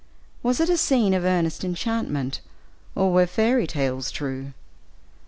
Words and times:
Was 0.41 0.59
it 0.59 0.67
a 0.67 0.77
scene 0.77 1.13
of 1.13 1.23
earnest 1.25 1.63
enchantment, 1.63 2.41
or 2.95 3.11
were 3.11 3.27
fairy 3.27 3.67
tales 3.67 4.09
true? 4.09 4.53